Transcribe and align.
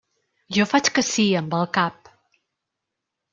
Jo 0.55 0.63
faig 0.71 0.89
que 0.95 1.03
sí 1.09 1.25
amb 1.41 1.53
el 1.59 1.67
cap. 1.79 2.11